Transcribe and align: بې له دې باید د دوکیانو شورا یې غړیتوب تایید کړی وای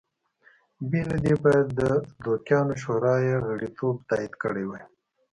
بې 0.89 1.01
له 1.09 1.17
دې 1.25 1.33
باید 1.43 1.67
د 1.79 1.81
دوکیانو 2.23 2.73
شورا 2.81 3.15
یې 3.27 3.35
غړیتوب 3.47 3.95
تایید 4.09 4.33
کړی 4.43 4.65
وای 4.67 4.83